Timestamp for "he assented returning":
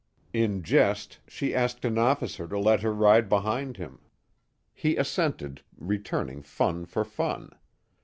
4.73-6.41